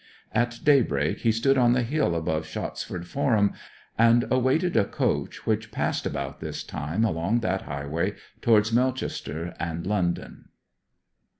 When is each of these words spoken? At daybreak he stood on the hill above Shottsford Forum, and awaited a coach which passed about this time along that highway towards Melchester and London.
At 0.31 0.61
daybreak 0.63 1.19
he 1.19 1.31
stood 1.31 1.59
on 1.59 1.73
the 1.73 1.83
hill 1.83 2.15
above 2.15 2.47
Shottsford 2.47 3.05
Forum, 3.05 3.53
and 3.99 4.25
awaited 4.31 4.75
a 4.75 4.83
coach 4.83 5.45
which 5.45 5.71
passed 5.71 6.07
about 6.07 6.39
this 6.39 6.63
time 6.63 7.05
along 7.05 7.41
that 7.41 7.61
highway 7.69 8.15
towards 8.41 8.73
Melchester 8.73 9.53
and 9.59 9.85
London. 9.85 10.45